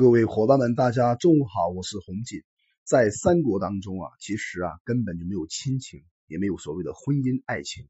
[0.00, 2.42] 各位伙伴们，大家中午好，我是洪锦。
[2.84, 7.86] 在三国当中啊，其实啊根本就没有亲情，也没有所谓的婚姻爱情。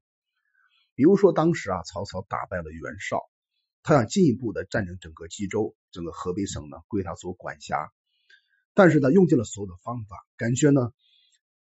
[0.97, 3.21] 比如说当时啊，曹操打败了袁绍，
[3.85, 7.93] 他想进一步的占领整个冀州，整个河北省呢归他所管辖。
[8.75, 10.91] 但是呢，用尽了所有的方法，感觉呢，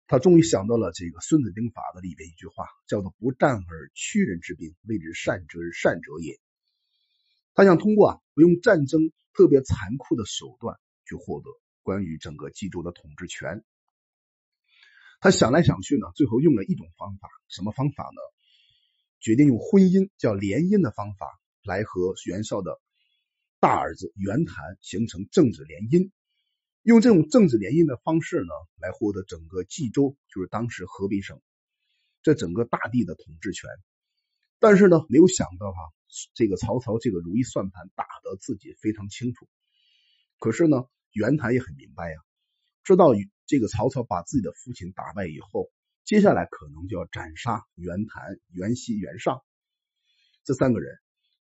[0.05, 6.39] 他终于想到了这个《孙子兵法》的里边一句话，叫做“不战而屈人之兵，谓之善者善者也”。
[7.55, 11.49] 他想通过啊，不用战争特别残酷的手段去获得
[11.83, 13.63] 关于整个冀州的统治权。
[15.21, 18.21] 他想来想去呢，最后用了一种方法，什么方法呢？
[19.21, 22.79] 决定用婚姻，叫联姻的方法来和袁绍的
[23.61, 26.11] 大儿子袁谭形成政治联姻。
[26.83, 31.41] 用这种政治联姻的方式呢，来获得整个冀州，就是当时河北省
[32.21, 33.69] 这整个大地的统治权。
[34.59, 35.77] 但是呢，没有想到哈，
[36.33, 39.47] 这个曹操这个如意算盘打得自己非常清楚。
[40.39, 42.17] 可是呢，袁谭也很明白呀，
[42.83, 43.13] 知道
[43.45, 45.71] 这个曹操把自己的父亲打败以后，
[46.03, 49.41] 接下来可能就要斩杀袁谭、袁熙、袁尚
[50.43, 50.97] 这三个人。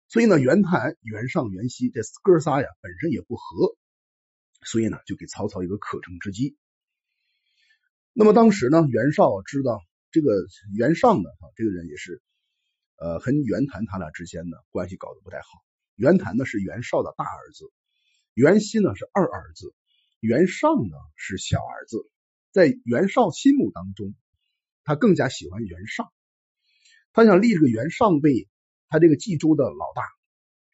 [0.07, 3.77] 所以呢，袁谭、袁尚、袁熙这哥仨呀，本身也不和，
[4.63, 6.57] 所以呢，就给曹操一个可乘之机。
[8.13, 9.79] 那么当时呢，袁绍知道
[10.11, 12.21] 这个袁尚呢，啊，这个人也是。
[13.01, 15.47] 呃，和袁谭他俩之间呢关系搞得不太好。
[15.95, 17.65] 袁谭呢是袁绍的大儿子，
[18.35, 19.73] 袁熙呢是二儿子，
[20.19, 22.07] 袁尚呢是小儿子。
[22.51, 24.13] 在袁绍心目当中，
[24.83, 26.13] 他更加喜欢袁尚，
[27.11, 28.47] 他想立这个袁尚为
[28.87, 30.03] 他这个冀州的老大。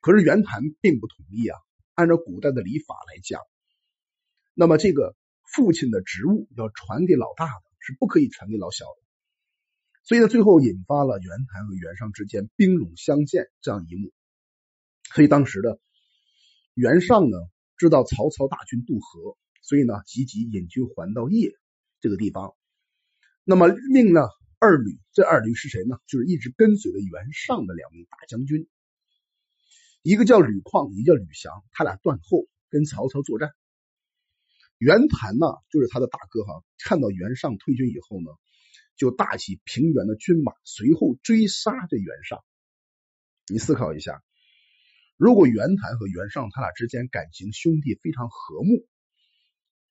[0.02, 1.58] 可是袁谭并不同意啊。
[1.94, 3.42] 按照古代的礼法来讲，
[4.54, 9.07] 那么这个父亲的职务要传给老大的，是不可以传给老小的。
[10.08, 14.14] 所以呢，最后引发了袁谭和袁尚之间兵戎相见这样一幕。
[15.14, 15.82] 所以当时的
[16.76, 17.38] 袁尚呢，
[17.76, 21.52] 知道曹操大军渡河，所以呢，急急引军还到邺
[22.00, 22.56] 这个地方。
[23.44, 24.22] 那么命呢
[24.60, 25.98] 二吕，这二吕是谁呢？
[26.08, 28.70] 就是一直跟随着袁尚的两名大将军，
[30.04, 33.52] 一个叫吕旷，一个叫吕翔，他俩断后跟曹操作战。
[34.78, 38.32] 袁谭呢，就是他的大哥哈，看到袁尚退军以后呢。
[38.98, 42.44] 就大起平原的军马，随后追杀这袁尚。
[43.48, 44.22] 你思考一下，
[45.16, 48.88] 如果袁谭和袁尚他俩之间感情兄弟非常和睦，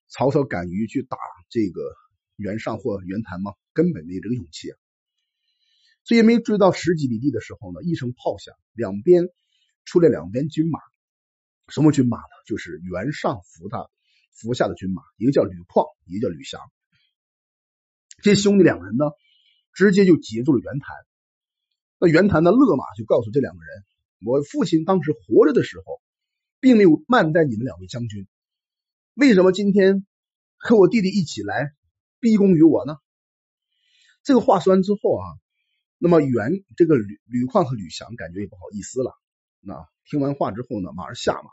[0.08, 1.16] 曹操敢于去打
[1.48, 1.80] 这个
[2.36, 3.52] 袁尚或袁谭吗？
[3.72, 4.76] 根本没这个勇气啊！
[6.04, 9.28] 所以没追到十几里地的时候呢，一声炮响，两边
[9.84, 10.78] 出来两边军马，
[11.68, 12.24] 什么军马呢？
[12.46, 13.88] 就是袁尚扶他
[14.32, 16.60] 扶下的军马，一个叫吕旷，一个叫吕翔。
[18.22, 19.04] 这兄弟两人呢，
[19.72, 20.96] 直接就截住了袁谭。
[21.98, 23.84] 那袁谭呢，勒马就告诉这两个人
[24.24, 26.00] ：“我父亲当时活着的时候，
[26.60, 28.26] 并没有慢待你们两位将军，
[29.14, 30.06] 为什么今天
[30.56, 31.72] 和我弟弟一起来
[32.18, 32.96] 逼宫于我呢？”
[34.24, 35.24] 这个话说完之后啊，
[35.98, 39.12] 那么袁这个吕吕旷和吕翔感觉也不好意思了。
[39.60, 41.50] 那听完话之后呢，马上下马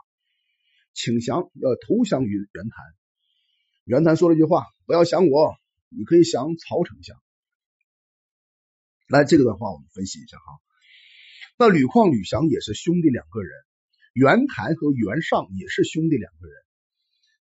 [0.92, 2.84] 请降，要投降于袁谭。
[3.84, 5.56] 袁谭说了一句话：“不要想我。”
[5.96, 7.16] 你可以想曹丞相，
[9.08, 10.44] 来这个的话，我们分析一下哈。
[11.56, 13.52] 那吕旷、吕翔也是兄弟两个人，
[14.12, 16.56] 袁谭和袁尚也是兄弟两个人。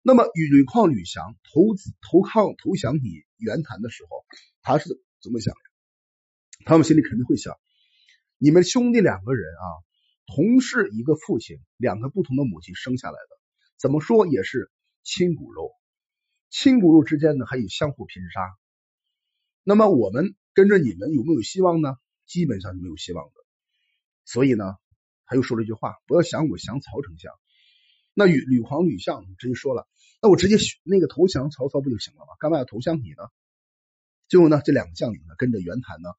[0.01, 4.25] 那么与吕旷、吕翔投资投抗投降你袁谭的时候，
[4.61, 4.89] 他是
[5.21, 6.65] 怎么想的？
[6.65, 7.55] 他们心里肯定会想：
[8.37, 9.65] 你们兄弟两个人啊，
[10.35, 13.39] 同是一个父亲，两个不同的母亲生下来的，
[13.77, 14.71] 怎么说也是
[15.03, 15.71] 亲骨肉。
[16.51, 18.41] 亲骨肉之间呢，还有相互拼杀。
[19.63, 21.95] 那么我们跟着你们有没有希望呢？
[22.25, 23.31] 基本上是没有希望的。
[24.25, 24.75] 所以呢，
[25.25, 27.31] 他又说了一句话：“不要想我降曹丞相。”
[28.13, 29.87] 那吕吕狂、吕相直接说了
[30.21, 32.33] ：“那我直接那个投降曹操不就行了吗？
[32.37, 33.23] 干嘛要投降你呢？”
[34.27, 36.09] 最后呢，这两个将领呢，跟着袁谭呢，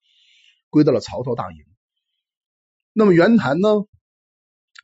[0.71, 1.59] 归到了曹操大营。
[2.95, 3.69] 那么袁谭呢，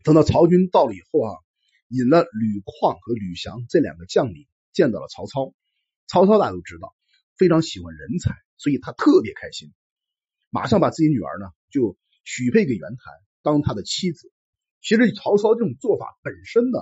[0.02, 1.36] 等到曹军到了以后啊，
[1.88, 4.47] 引了吕旷和吕翔这两个将领。
[4.72, 5.54] 见到了曹操，
[6.06, 6.94] 曹操大家都知道，
[7.36, 9.72] 非常喜欢人才，所以他特别开心，
[10.50, 14.32] 马上把自己女儿呢就许配给袁谭当他的妻子。
[14.80, 16.78] 其实曹操这种做法本身呢，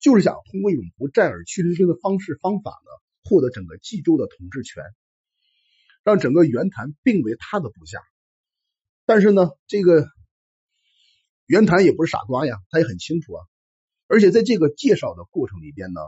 [0.00, 2.90] 就是想通过一种不战而屈人兵的方式方法呢，
[3.24, 4.82] 获得整个冀州的统治权，
[6.02, 8.00] 让整个袁谭并为他的部下。
[9.06, 10.08] 但是呢，这个
[11.46, 13.46] 袁谭也不是傻瓜呀，他也很清楚啊，
[14.08, 16.00] 而且在这个介绍的过程里边呢。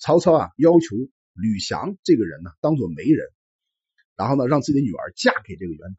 [0.00, 0.96] 曹操啊，要求
[1.34, 3.28] 吕翔这个人呢，当做媒人，
[4.16, 5.98] 然后呢，让自己的女儿嫁给这个袁谭。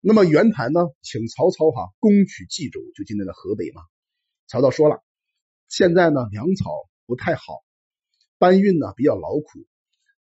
[0.00, 3.80] 那么袁谭呢，请曹操哈攻取冀州，就今天的河北嘛。
[4.48, 5.02] 曹操说了，
[5.66, 6.70] 现在呢粮草
[7.06, 7.64] 不太好，
[8.36, 9.66] 搬运呢比较劳苦。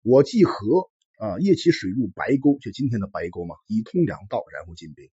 [0.02, 5.08] 我既河啊，夜起水入白沟，就今天的白沟嘛，以通粮道，然后进兵。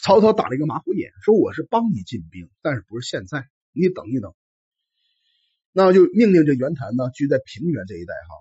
[0.00, 4.32] 曹操打了一个马虎眼，说我是帮你进兵，但是不是现在，你等一等。
[5.78, 8.32] 那就命令这袁谭呢居在平原这一带哈。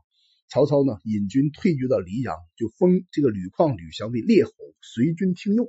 [0.48, 5.68] 曹操呢引军退居到黎阳，就封这个吕旷、吕翔为列侯，随军听用。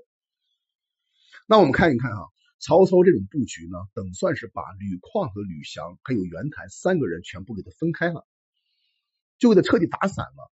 [1.48, 2.22] 那我们看一看啊，
[2.60, 8.24] 曹操这种布局呢，等算是把吕旷和吕翔还有袁谭三个人全部给他分开了，
[9.40, 10.52] 就给他彻底打散了，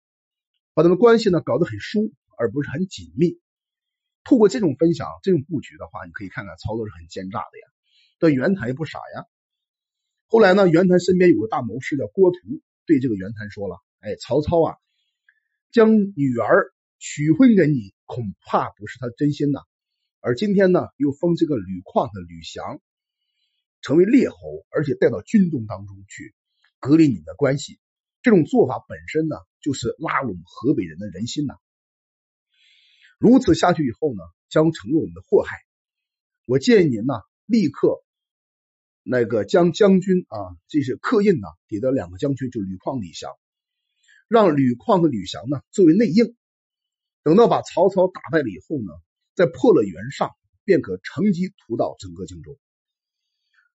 [0.73, 3.39] 把他们关系呢搞得很疏，而不是很紧密。
[4.23, 7.65] 透过这种分享、这种布局的话，你可以看看曹操是很奸诈的呀。
[8.17, 9.27] 但袁谭也不傻呀。
[10.33, 12.39] 后来呢，袁谭身边有个大谋士叫郭图，
[12.87, 14.77] 对这个袁谭说了：“哎，曹操啊，
[15.71, 19.59] 将女儿许婚给你，恐怕不是他真心呐。
[20.21, 22.81] 而今天呢，又封这个吕旷的吕翔
[23.83, 24.35] 成为列侯，
[24.71, 26.33] 而且带到军中当中去，
[26.79, 27.77] 隔离你们的关系。
[28.23, 31.53] 这种做法本身呢，就是拉拢河北人的人心呐。”
[33.21, 35.57] 如此下去以后呢，将成为我们的祸害。
[36.47, 37.13] 我建议您呢，
[37.45, 38.03] 立刻
[39.03, 43.29] 那个将将军啊，这些刻印呢，给到两个将军，就吕旷、吕翔，
[44.27, 46.35] 让吕旷和吕翔呢作为内应。
[47.21, 48.93] 等到把曹操打败了以后呢，
[49.35, 50.31] 再破了袁尚，
[50.63, 52.57] 便可乘机屠到整个荆州。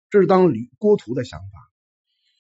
[0.10, 1.72] 这是当吕郭图的想法。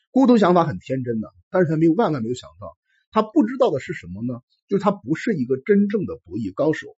[0.09, 2.77] 郭图想法很天真的，但是他没有万万没有想到。
[3.11, 4.41] 他不知道的是什么呢？
[4.67, 6.95] 就是他不是一个真正的博弈高手。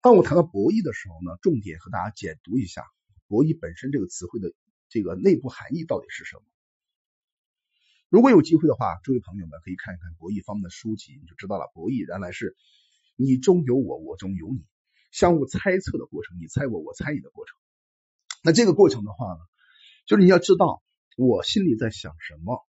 [0.00, 2.84] 当我谈到博弈的时候呢，重点和大家解读一下
[3.26, 4.52] 博弈本身这个词汇的
[4.88, 6.42] 这个内部含义到底是什么。
[8.08, 11.70] 如果有机会的话，诸位朋友们可以看一看博弈方面的书籍，你就知道了。
[11.74, 12.56] 博弈原来是
[13.16, 14.64] 你中有我，我中有你，
[15.10, 17.54] 相互猜测的过程，你猜我，我猜你的过程。
[18.42, 19.40] 那这个过程的话呢，
[20.06, 20.82] 就是你要知道
[21.16, 22.66] 我心里在想什么。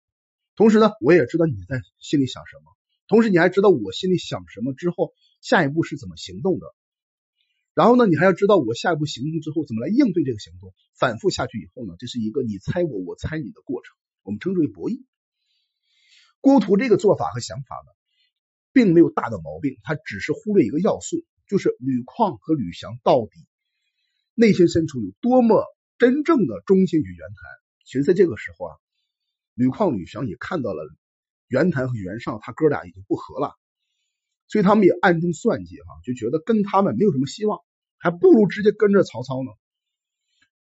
[0.57, 2.77] 同时呢，我也知道你在心里想什么，
[3.07, 6.75] 同时你还知道我心里想什么之后下一步是怎么行动的，
[7.79, 13.95] 然后呢，你还要知道我下一步行动之后怎么来应对这个行动，反复下去以后呢，这是一个你猜我，我猜你的过程，
[14.25, 15.05] 我们称之为博弈。
[16.41, 17.93] 郭图这个做法和想法呢，
[18.73, 23.47] 并没有大的毛病，他只是忽略一个要素，就是吕旷和吕翔到底
[24.35, 25.65] 内心深处有多么
[25.99, 27.37] 真正的忠心于袁谭。
[27.87, 28.77] 其实，在这个时候啊。
[29.55, 30.89] 吕旷、吕翔也看到了
[31.49, 33.57] 袁谭和袁尚，他哥俩已经不和了，
[34.47, 37.59] 所以他们也暗中算计哈，就觉得跟他们没有什么希望，
[37.99, 39.51] 还不如直接跟着曹操呢。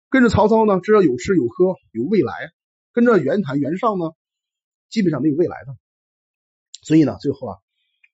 [0.10, 2.34] 跟着曹操呢，至少有吃有喝有未来；
[2.92, 4.12] 跟着袁谭、袁尚呢，
[4.90, 5.78] 基本上没有未来的。
[6.82, 7.58] 所以呢，最后啊，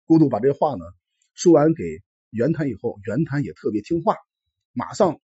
[0.05, 0.85] 孤独把这话呢
[1.33, 1.83] 说完给
[2.29, 4.15] 袁谭以后，袁谭也特别听话，
[4.73, 5.19] 马上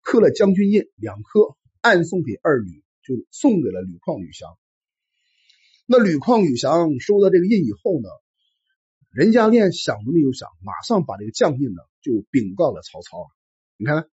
[0.00, 2.82] 刻了将军印两颗，暗送给二女。
[3.06, 4.56] 就送给了吕旷、吕翔。
[5.84, 8.08] 那吕旷、吕翔收到这个印以后呢，
[9.14, 13.30] 人家连想都没有想，马上把这个将印呢就禀告了曹操。
[13.76, 14.08] 你看，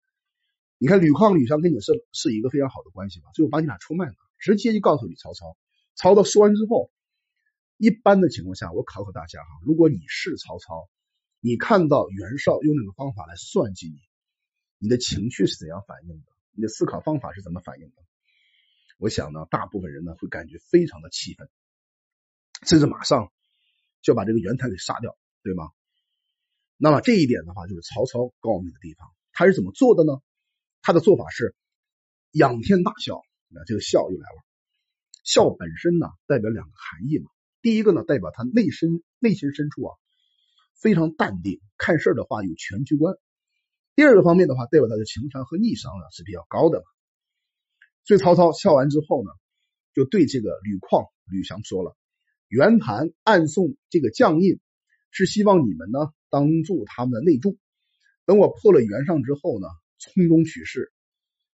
[0.80, 3.30] 你看吕旷、吕翔跟你是是一个非常好的关系吧？
[3.36, 5.56] 最后把你俩出卖了，直接就告诉你曹操。
[5.94, 6.90] 曹操说完之后，
[7.78, 10.90] 一般的情况下，我考考大家哈，如果你是曹操，
[11.42, 14.00] 你看到袁绍用这个方法来算计你，
[14.80, 16.26] 你的情绪是怎样反应的？
[16.54, 17.96] 你的思考方法是怎么反应的？
[18.98, 21.48] 我想呢，大部分人呢会感觉非常的气愤，
[22.63, 23.32] 甚至马上
[24.01, 25.70] 就把这个袁谭给杀掉，对吗？
[26.77, 29.08] 那么这一点的话，就是曹操高明的地方。
[29.34, 30.22] 他是怎么做的呢？
[30.82, 31.56] 他的做法是
[32.32, 34.44] 仰天大笑，那这个笑又来了。
[35.24, 37.30] 笑本身呢，代表两个含义嘛。
[37.62, 39.96] 第一个呢，代表他内心内心深处啊
[40.80, 43.16] 非常淡定，看事的话有全局观。
[43.96, 46.84] 第二个方面的话，代表他的情商和逆商呢是比较高的。
[48.06, 49.32] 所以曹操笑完之后呢，
[49.94, 51.98] 就对这个吕旷、吕翔说了
[52.48, 54.60] ：“袁谭暗送这个将印，
[55.12, 56.00] 是希望你们呢
[56.30, 57.58] 当助他们的内助。
[58.25, 60.92] 等我破了袁尚之后呢，从中取势。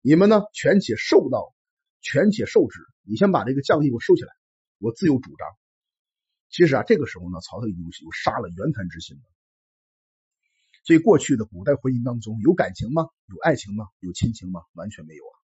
[0.02, 1.54] 你们呢权且受到，
[2.02, 2.80] 权且受之。
[3.04, 4.32] 你先把这个将印给我收起来，
[4.80, 5.48] 我自有主张。
[6.50, 9.24] 其实啊，这个时候呢，曹操已经有杀了袁谭之心了。
[10.86, 13.08] 所以过去的古代婚姻当中有感情吗？
[13.28, 13.88] 有爱情吗？
[14.00, 14.62] 有亲情吗？
[14.74, 15.36] 完全没有啊。”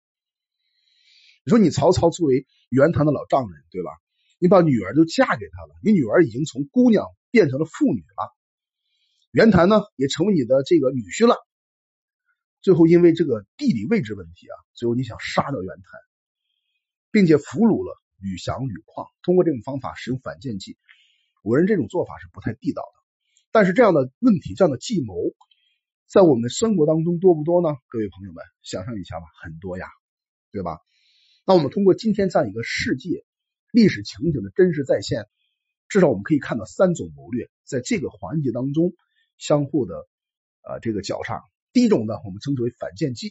[1.44, 3.92] 你说你曹操作为袁谭的老丈人，对吧？
[4.40, 8.32] 你把女儿都嫁给他了，你女儿已经从姑娘变成了妇女了，
[9.32, 11.36] 袁谭呢也成为你的这个女婿了。
[12.62, 15.84] 最后因为这个地理位置问题啊，最后你想杀掉袁谭，
[17.12, 20.78] 并且俘虏了吕翔、吕旷，通过这种方法使用反间计，
[21.42, 23.04] 我认这种做法是不太地道的。
[23.52, 25.16] 但是这样的问题、这样的计谋，
[26.08, 27.75] 在我们的生活当中多不多呢？
[27.88, 29.88] 各位朋友们，想象一下吧，很多呀。
[30.52, 30.78] 对吧？
[31.48, 33.25] 那我们通过今天这样一个世界
[33.74, 35.25] 历史情景的真实再现，
[35.89, 38.94] 至少我们可以看到三种谋略在这个环节当中
[39.39, 40.08] 相互的
[40.62, 41.42] 呃这个绞杀。
[41.72, 43.30] 第一种呢，我们称之为反间计；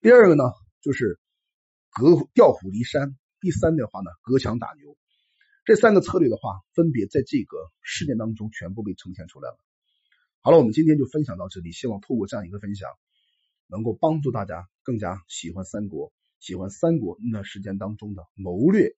[0.00, 0.44] 第二个呢，
[0.80, 1.18] 就是
[1.90, 4.96] 隔调虎离山；第三的话呢，隔墙打牛。
[5.64, 9.58] 这三个策略的话，分别在这个事件当中全部被呈现出来了。
[10.40, 12.90] 好了，我们今天就分享到这里，希望透过这样一个分享，
[13.66, 18.94] 能够帮助大家更加喜欢三国，喜欢三国那段时间当中的谋略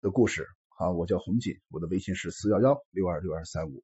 [0.00, 0.46] 的故事。
[0.68, 3.82] 好，我叫红锦，我的微信是四幺幺六二六二三五。